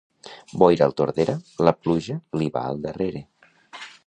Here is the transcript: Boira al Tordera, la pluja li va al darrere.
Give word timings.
Boira 0.61 0.87
al 0.89 0.95
Tordera, 1.01 1.35
la 1.69 1.75
pluja 1.83 2.19
li 2.41 2.51
va 2.57 2.65
al 2.71 2.83
darrere. 2.89 3.27